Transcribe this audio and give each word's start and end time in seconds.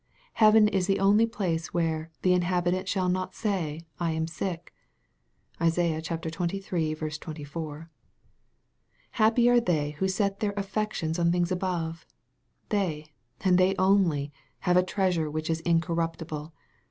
Heaven 0.33 0.67
is 0.67 0.87
the 0.87 0.99
only 0.99 1.27
place 1.27 1.75
where" 1.75 2.09
the 2.23 2.33
inhabitant 2.33 2.89
shall 2.89 3.07
not 3.07 3.35
say, 3.35 3.81
I 3.99 4.13
am 4.13 4.25
sick." 4.25 4.73
(Isa. 5.63 6.01
xxiii. 6.01 6.95
24.) 7.11 7.91
Happy 9.11 9.47
are 9.47 9.59
they 9.59 9.91
who 9.91 10.07
set 10.07 10.39
their 10.39 10.55
affections 10.57 11.19
on 11.19 11.31
things 11.31 11.51
above! 11.51 12.07
They, 12.69 13.11
and 13.41 13.59
they 13.59 13.75
only, 13.77 14.33
have 14.61 14.75
a 14.75 14.81
treasure 14.81 15.29
which 15.29 15.51
is 15.51 15.59
incorruptible. 15.59 16.51